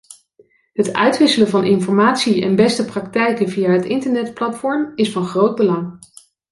[0.73, 5.99] Het uitwisselen van informatie en beste praktijken via het internetplatform is van groot belang.